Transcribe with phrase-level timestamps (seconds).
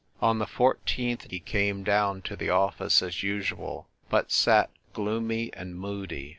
[0.19, 5.75] On the fourteenth he came down to the office as usual, but sat gloomy and
[5.79, 6.29] moody.